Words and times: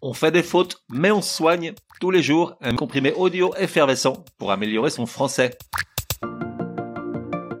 On 0.00 0.12
fait 0.12 0.30
des 0.30 0.44
fautes, 0.44 0.84
mais 0.90 1.10
on 1.10 1.22
soigne 1.22 1.72
tous 2.00 2.12
les 2.12 2.22
jours 2.22 2.54
un 2.60 2.76
comprimé 2.76 3.12
audio 3.14 3.52
effervescent 3.58 4.24
pour 4.38 4.52
améliorer 4.52 4.90
son 4.90 5.06
français. 5.06 5.58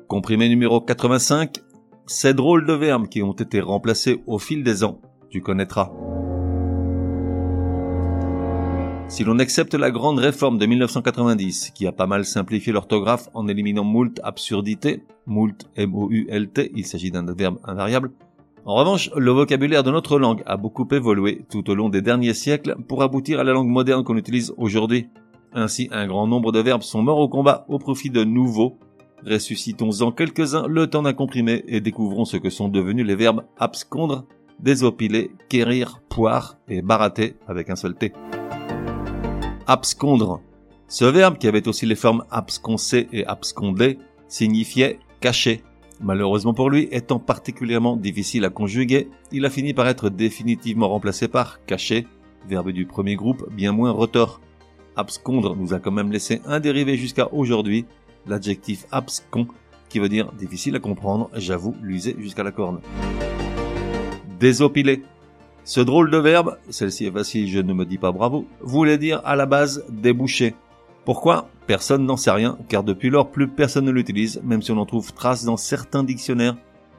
Comprimé 0.06 0.48
numéro 0.48 0.80
85, 0.80 1.56
ces 2.06 2.34
drôles 2.34 2.64
de 2.64 2.74
verbes 2.74 3.08
qui 3.08 3.24
ont 3.24 3.32
été 3.32 3.60
remplacés 3.60 4.22
au 4.28 4.38
fil 4.38 4.62
des 4.62 4.84
ans, 4.84 5.00
tu 5.30 5.40
connaîtras. 5.40 5.90
Si 9.08 9.24
l'on 9.24 9.40
accepte 9.40 9.74
la 9.74 9.90
grande 9.90 10.20
réforme 10.20 10.58
de 10.58 10.66
1990, 10.66 11.72
qui 11.74 11.88
a 11.88 11.92
pas 11.92 12.06
mal 12.06 12.24
simplifié 12.24 12.72
l'orthographe 12.72 13.28
en 13.34 13.48
éliminant 13.48 13.82
moult 13.82 14.20
absurdités, 14.22 15.02
moult 15.26 15.68
M-O-U-L-T, 15.74 16.70
il 16.76 16.86
s'agit 16.86 17.10
d'un 17.10 17.24
verbe 17.24 17.58
invariable, 17.64 18.12
en 18.68 18.74
revanche, 18.74 19.08
le 19.16 19.30
vocabulaire 19.30 19.82
de 19.82 19.90
notre 19.90 20.18
langue 20.18 20.42
a 20.44 20.58
beaucoup 20.58 20.86
évolué 20.92 21.46
tout 21.48 21.70
au 21.70 21.74
long 21.74 21.88
des 21.88 22.02
derniers 22.02 22.34
siècles 22.34 22.76
pour 22.86 23.02
aboutir 23.02 23.40
à 23.40 23.44
la 23.44 23.54
langue 23.54 23.68
moderne 23.68 24.04
qu'on 24.04 24.18
utilise 24.18 24.52
aujourd'hui. 24.58 25.08
Ainsi, 25.54 25.88
un 25.90 26.06
grand 26.06 26.26
nombre 26.26 26.52
de 26.52 26.60
verbes 26.60 26.82
sont 26.82 27.00
morts 27.00 27.16
au 27.16 27.30
combat 27.30 27.64
au 27.68 27.78
profit 27.78 28.10
de 28.10 28.24
nouveaux. 28.24 28.78
Ressuscitons-en 29.26 30.12
quelques-uns 30.12 30.66
le 30.68 30.86
temps 30.86 31.00
d'un 31.00 31.14
comprimé 31.14 31.64
et 31.66 31.80
découvrons 31.80 32.26
ce 32.26 32.36
que 32.36 32.50
sont 32.50 32.68
devenus 32.68 33.06
les 33.06 33.14
verbes 33.14 33.46
abscondre, 33.58 34.26
désopiler, 34.60 35.30
quérir, 35.48 36.02
poire 36.10 36.58
et 36.68 36.82
barater 36.82 37.36
avec 37.46 37.70
un 37.70 37.76
seul 37.76 37.94
T. 37.94 38.12
Abscondre. 39.66 40.42
Ce 40.88 41.06
verbe, 41.06 41.38
qui 41.38 41.48
avait 41.48 41.68
aussi 41.68 41.86
les 41.86 41.94
formes 41.94 42.24
absconcer 42.30 43.08
et 43.14 43.24
absconder, 43.24 43.98
signifiait 44.28 44.98
cacher. 45.20 45.62
Malheureusement 46.00 46.54
pour 46.54 46.70
lui, 46.70 46.88
étant 46.92 47.18
particulièrement 47.18 47.96
difficile 47.96 48.44
à 48.44 48.50
conjuguer, 48.50 49.08
il 49.32 49.44
a 49.44 49.50
fini 49.50 49.74
par 49.74 49.88
être 49.88 50.10
définitivement 50.10 50.88
remplacé 50.88 51.26
par 51.26 51.64
cacher, 51.64 52.06
verbe 52.48 52.70
du 52.70 52.86
premier 52.86 53.16
groupe 53.16 53.48
bien 53.52 53.72
moins 53.72 53.90
retors. 53.90 54.40
Abscondre 54.94 55.56
nous 55.56 55.74
a 55.74 55.80
quand 55.80 55.90
même 55.90 56.12
laissé 56.12 56.40
un 56.46 56.60
dérivé 56.60 56.96
jusqu'à 56.96 57.32
aujourd'hui, 57.32 57.84
l'adjectif 58.26 58.86
abscon, 58.92 59.48
qui 59.88 59.98
veut 59.98 60.08
dire 60.08 60.32
difficile 60.32 60.76
à 60.76 60.80
comprendre, 60.80 61.30
j'avoue, 61.34 61.74
l'user 61.82 62.14
jusqu'à 62.18 62.44
la 62.44 62.52
corne. 62.52 62.80
Désopiler. 64.38 65.02
Ce 65.64 65.80
drôle 65.80 66.10
de 66.10 66.18
verbe, 66.18 66.58
celle-ci 66.70 67.06
est 67.06 67.10
facile, 67.10 67.48
je 67.48 67.58
ne 67.58 67.72
me 67.72 67.84
dis 67.84 67.98
pas 67.98 68.12
bravo, 68.12 68.46
voulait 68.60 68.98
dire 68.98 69.20
à 69.24 69.34
la 69.34 69.46
base 69.46 69.84
déboucher. 69.90 70.54
Pourquoi 71.04 71.48
Personne 71.66 72.04
n'en 72.06 72.16
sait 72.16 72.30
rien, 72.30 72.58
car 72.68 72.82
depuis 72.82 73.10
lors 73.10 73.30
plus 73.30 73.48
personne 73.48 73.84
ne 73.84 73.90
l'utilise, 73.90 74.40
même 74.44 74.62
si 74.62 74.72
on 74.72 74.78
en 74.78 74.86
trouve 74.86 75.12
trace 75.12 75.44
dans 75.44 75.56
certains 75.56 76.04
dictionnaires, 76.04 76.56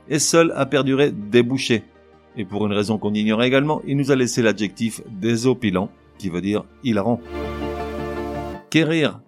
et 0.07 0.19
seul 0.19 0.51
a 0.55 0.65
perduré 0.65 1.11
débouché. 1.11 1.83
Et 2.35 2.45
pour 2.45 2.65
une 2.65 2.73
raison 2.73 2.97
qu'on 2.97 3.13
ignore 3.13 3.43
également, 3.43 3.81
il 3.85 3.97
nous 3.97 4.11
a 4.11 4.15
laissé 4.15 4.41
l'adjectif 4.41 5.01
désopilant, 5.09 5.89
qui 6.17 6.29
veut 6.29 6.41
dire 6.41 6.65
hilarant. 6.83 7.19
Quérir. 8.69 9.21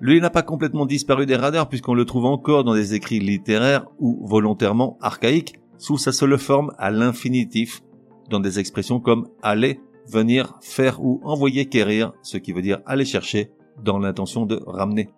Lui 0.00 0.20
n'a 0.20 0.30
pas 0.30 0.42
complètement 0.42 0.86
disparu 0.86 1.26
des 1.26 1.36
radars 1.36 1.68
puisqu'on 1.68 1.94
le 1.94 2.04
trouve 2.04 2.26
encore 2.26 2.64
dans 2.64 2.74
des 2.74 2.94
écrits 2.94 3.20
littéraires 3.20 3.86
ou 3.98 4.26
volontairement 4.26 4.98
archaïques, 5.00 5.54
sous 5.78 5.98
sa 5.98 6.12
seule 6.12 6.38
forme 6.38 6.72
à 6.78 6.90
l'infinitif, 6.90 7.82
dans 8.30 8.40
des 8.40 8.58
expressions 8.58 9.00
comme 9.00 9.28
aller, 9.42 9.80
venir, 10.08 10.56
faire 10.60 11.02
ou 11.02 11.20
envoyer 11.24 11.66
quérir, 11.66 12.12
ce 12.22 12.38
qui 12.38 12.52
veut 12.52 12.62
dire 12.62 12.80
aller 12.86 13.04
chercher, 13.04 13.50
dans 13.82 13.98
l'intention 13.98 14.46
de 14.46 14.60
ramener. 14.66 15.08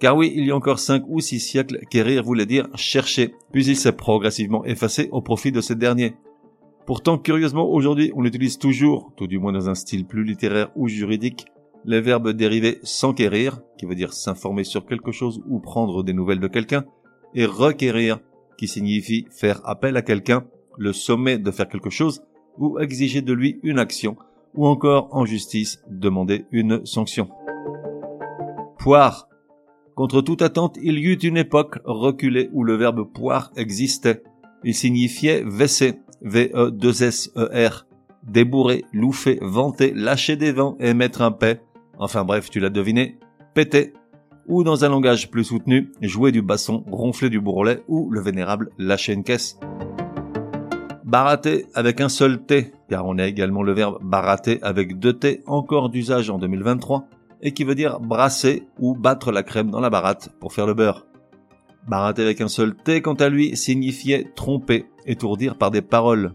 Car 0.00 0.16
oui, 0.16 0.32
il 0.34 0.46
y 0.46 0.50
a 0.52 0.56
encore 0.56 0.78
cinq 0.78 1.02
ou 1.08 1.20
six 1.20 1.40
siècles, 1.40 1.80
quérir 1.90 2.22
voulait 2.22 2.46
dire 2.46 2.68
chercher, 2.74 3.34
puis 3.52 3.66
il 3.66 3.76
s'est 3.76 3.92
progressivement 3.92 4.64
effacé 4.64 5.08
au 5.10 5.22
profit 5.22 5.50
de 5.50 5.60
ce 5.60 5.72
dernier. 5.72 6.14
Pourtant, 6.86 7.18
curieusement, 7.18 7.68
aujourd'hui, 7.68 8.12
on 8.14 8.24
utilise 8.24 8.58
toujours, 8.58 9.12
tout 9.16 9.26
du 9.26 9.38
moins 9.38 9.52
dans 9.52 9.68
un 9.68 9.74
style 9.74 10.06
plus 10.06 10.24
littéraire 10.24 10.70
ou 10.76 10.88
juridique, 10.88 11.46
les 11.84 12.00
verbes 12.00 12.30
dérivés 12.30 12.78
s'enquérir, 12.82 13.60
qui 13.76 13.86
veut 13.86 13.94
dire 13.94 14.12
s'informer 14.12 14.64
sur 14.64 14.86
quelque 14.86 15.12
chose 15.12 15.42
ou 15.48 15.58
prendre 15.58 16.02
des 16.02 16.12
nouvelles 16.12 16.40
de 16.40 16.48
quelqu'un, 16.48 16.84
et 17.34 17.44
requérir, 17.44 18.20
qui 18.56 18.68
signifie 18.68 19.26
faire 19.30 19.60
appel 19.64 19.96
à 19.96 20.02
quelqu'un, 20.02 20.44
le 20.78 20.92
sommet 20.92 21.38
de 21.38 21.50
faire 21.50 21.68
quelque 21.68 21.90
chose, 21.90 22.22
ou 22.56 22.78
exiger 22.78 23.20
de 23.20 23.32
lui 23.32 23.58
une 23.62 23.78
action, 23.78 24.16
ou 24.54 24.66
encore 24.66 25.08
en 25.12 25.24
justice 25.24 25.82
demander 25.90 26.46
une 26.52 26.86
sanction. 26.86 27.28
Poire. 28.78 29.28
Contre 29.96 30.20
toute 30.20 30.40
attente, 30.40 30.78
il 30.80 30.98
y 31.00 31.06
eut 31.06 31.18
une 31.18 31.36
époque 31.36 31.80
reculée 31.84 32.48
où 32.52 32.62
le 32.62 32.76
verbe 32.76 33.12
poire 33.12 33.50
existait. 33.56 34.22
Il 34.62 34.74
signifiait 34.74 35.42
vesser, 35.44 36.00
V-E-2-S-E-R, 36.22 37.86
débourrer, 38.22 38.84
louffer, 38.92 39.40
vanter, 39.42 39.92
lâcher 39.94 40.36
des 40.36 40.52
vents 40.52 40.76
et 40.78 40.94
mettre 40.94 41.22
un 41.22 41.32
paix. 41.32 41.60
Enfin 41.98 42.24
bref, 42.24 42.50
tu 42.50 42.60
l'as 42.60 42.70
deviné, 42.70 43.18
péter. 43.52 43.92
Ou 44.46 44.62
dans 44.62 44.84
un 44.84 44.88
langage 44.88 45.28
plus 45.28 45.44
soutenu, 45.44 45.90
jouer 46.00 46.30
du 46.30 46.40
basson, 46.40 46.84
ronfler 46.90 47.30
du 47.30 47.40
bourrelet 47.40 47.82
ou 47.88 48.10
le 48.10 48.20
vénérable 48.20 48.70
lâcher 48.78 49.12
une 49.12 49.24
caisse. 49.24 49.58
Barater 51.04 51.66
avec 51.74 52.00
un 52.00 52.08
seul 52.08 52.44
T, 52.44 52.72
car 52.88 53.06
on 53.06 53.18
a 53.18 53.26
également 53.26 53.62
le 53.62 53.72
verbe 53.72 53.98
barater 54.02 54.60
avec 54.62 54.98
deux 55.00 55.14
T 55.14 55.42
encore 55.46 55.90
d'usage 55.90 56.30
en 56.30 56.38
2023 56.38 57.08
et 57.42 57.52
qui 57.52 57.64
veut 57.64 57.74
dire 57.74 58.00
brasser 58.00 58.64
ou 58.78 58.94
battre 58.94 59.32
la 59.32 59.42
crème 59.42 59.70
dans 59.70 59.80
la 59.80 59.90
baratte 59.90 60.30
pour 60.40 60.52
faire 60.52 60.66
le 60.66 60.74
beurre. 60.74 61.06
Barater 61.86 62.22
avec 62.22 62.40
un 62.40 62.48
seul 62.48 62.74
T, 62.74 63.00
quant 63.00 63.14
à 63.14 63.28
lui, 63.28 63.56
signifiait 63.56 64.30
tromper, 64.34 64.86
étourdir 65.06 65.56
par 65.56 65.70
des 65.70 65.80
paroles. 65.82 66.34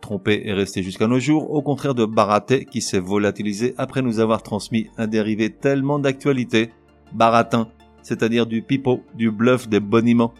Tromper 0.00 0.42
est 0.44 0.52
resté 0.52 0.82
jusqu'à 0.82 1.06
nos 1.06 1.18
jours, 1.18 1.50
au 1.50 1.62
contraire 1.62 1.94
de 1.94 2.04
barater 2.04 2.64
qui 2.64 2.80
s'est 2.80 3.00
volatilisé 3.00 3.74
après 3.78 4.02
nous 4.02 4.20
avoir 4.20 4.42
transmis 4.42 4.88
un 4.98 5.06
dérivé 5.06 5.50
tellement 5.50 5.98
d'actualité, 5.98 6.70
baratin, 7.12 7.68
c'est-à-dire 8.02 8.46
du 8.46 8.62
pipeau, 8.62 9.02
du 9.14 9.30
bluff, 9.30 9.68
des 9.68 9.80
boniments, 9.80 10.34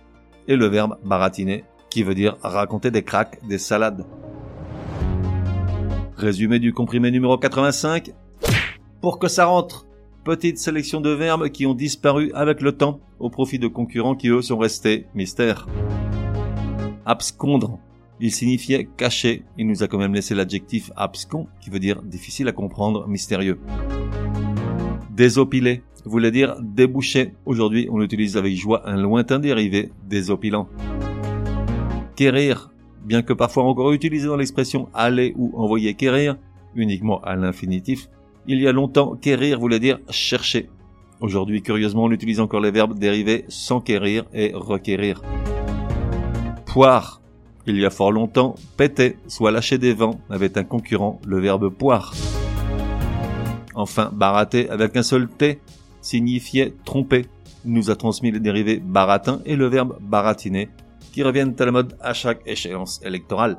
et 0.48 0.56
le 0.56 0.66
verbe 0.66 0.98
baratiner, 1.04 1.64
qui 1.90 2.02
veut 2.02 2.14
dire 2.14 2.36
raconter 2.42 2.90
des 2.90 3.02
cracks, 3.02 3.40
des 3.48 3.58
salades. 3.58 4.04
Résumé 6.16 6.58
du 6.58 6.74
comprimé 6.74 7.10
numéro 7.10 7.38
85. 7.38 8.12
Pour 9.00 9.18
que 9.18 9.28
ça 9.28 9.46
rentre, 9.46 9.86
petite 10.30 10.58
sélection 10.58 11.00
de 11.00 11.10
verbes 11.10 11.48
qui 11.48 11.66
ont 11.66 11.74
disparu 11.74 12.30
avec 12.34 12.60
le 12.60 12.70
temps 12.70 13.00
au 13.18 13.30
profit 13.30 13.58
de 13.58 13.66
concurrents 13.66 14.14
qui 14.14 14.28
eux 14.28 14.42
sont 14.42 14.58
restés 14.58 15.06
mystères. 15.12 15.66
Abscondre. 17.04 17.80
Il 18.20 18.30
signifiait 18.30 18.88
cacher. 18.96 19.42
Il 19.58 19.66
nous 19.66 19.82
a 19.82 19.88
quand 19.88 19.98
même 19.98 20.14
laissé 20.14 20.36
l'adjectif 20.36 20.92
abscon 20.94 21.48
qui 21.60 21.68
veut 21.68 21.80
dire 21.80 22.00
difficile 22.02 22.46
à 22.46 22.52
comprendre, 22.52 23.08
mystérieux. 23.08 23.58
Désopiler 25.10 25.82
voulait 26.04 26.30
dire 26.30 26.54
déboucher. 26.62 27.34
Aujourd'hui, 27.44 27.88
on 27.90 28.00
utilise 28.00 28.36
avec 28.36 28.54
joie 28.54 28.88
un 28.88 28.98
lointain 29.02 29.40
dérivé, 29.40 29.90
désopilant. 30.08 30.68
Quérir, 32.14 32.70
bien 33.04 33.22
que 33.22 33.32
parfois 33.32 33.64
encore 33.64 33.92
utilisé 33.92 34.28
dans 34.28 34.36
l'expression 34.36 34.90
aller 34.94 35.32
ou 35.36 35.50
envoyer 35.60 35.94
quérir, 35.94 36.36
uniquement 36.76 37.20
à 37.22 37.34
l'infinitif, 37.34 38.08
il 38.46 38.60
y 38.60 38.66
a 38.66 38.72
longtemps, 38.72 39.16
quérir 39.16 39.58
voulait 39.58 39.80
dire 39.80 39.98
chercher. 40.10 40.70
Aujourd'hui, 41.20 41.62
curieusement, 41.62 42.04
on 42.04 42.10
utilise 42.10 42.40
encore 42.40 42.60
les 42.60 42.70
verbes 42.70 42.98
dérivés 42.98 43.44
s'enquérir 43.48 44.24
et 44.32 44.52
requérir. 44.54 45.22
Poire. 46.66 47.20
Il 47.66 47.76
y 47.78 47.84
a 47.84 47.90
fort 47.90 48.10
longtemps, 48.10 48.54
péter, 48.78 49.18
soit 49.28 49.50
lâcher 49.50 49.76
des 49.76 49.92
vents, 49.92 50.18
avait 50.30 50.56
un 50.56 50.64
concurrent, 50.64 51.20
le 51.26 51.38
verbe 51.38 51.68
poire. 51.68 52.14
Enfin, 53.74 54.10
barater 54.12 54.68
avec 54.70 54.96
un 54.96 55.02
seul 55.02 55.28
T 55.28 55.60
signifiait 56.00 56.74
tromper. 56.84 57.26
Il 57.66 57.74
nous 57.74 57.90
a 57.90 57.96
transmis 57.96 58.30
les 58.30 58.40
dérivés 58.40 58.78
baratin 58.78 59.40
et 59.44 59.56
le 59.56 59.66
verbe 59.66 59.98
baratiner, 60.00 60.70
qui 61.12 61.22
reviennent 61.22 61.54
à 61.58 61.64
la 61.66 61.72
mode 61.72 61.96
à 62.00 62.14
chaque 62.14 62.40
échéance 62.46 63.00
électorale. 63.04 63.58